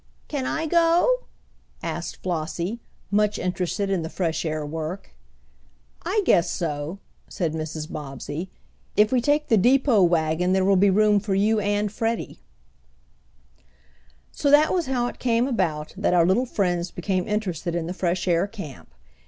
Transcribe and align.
"Can 0.27 0.47
I 0.47 0.65
go?" 0.65 1.25
asked 1.83 2.23
Flossie, 2.23 2.79
much 3.11 3.37
interested 3.37 3.91
in 3.91 4.01
the 4.01 4.09
fresh 4.09 4.45
air 4.45 4.65
work. 4.65 5.11
"I 6.01 6.23
guess 6.25 6.49
so," 6.49 6.97
said 7.27 7.53
Mrs. 7.53 7.87
Bobbsey. 7.91 8.49
"If 8.97 9.11
we 9.11 9.21
take 9.21 9.47
the 9.49 9.57
depot 9.57 10.01
wagon 10.01 10.53
there 10.53 10.65
will 10.65 10.75
be 10.75 10.89
room 10.89 11.19
for 11.19 11.35
you 11.35 11.59
and 11.59 11.91
Freddie." 11.91 12.39
So 14.31 14.49
that 14.49 14.73
was 14.73 14.87
how 14.87 15.05
it 15.05 15.19
came 15.19 15.45
about 15.47 15.93
that 15.95 16.15
our 16.15 16.25
little 16.25 16.47
friends 16.47 16.89
became 16.89 17.27
interested 17.27 17.75
in 17.75 17.85
the 17.85 17.93
fresh 17.93 18.27
air 18.27 18.47
camp. 18.47 18.95